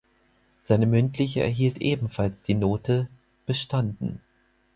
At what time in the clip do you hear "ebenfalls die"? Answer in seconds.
1.77-2.55